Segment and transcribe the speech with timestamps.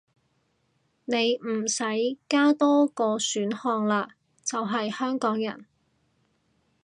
[1.05, 1.83] 你唔使
[2.27, 4.07] 加多個選項喇，
[4.43, 5.67] 就係香港人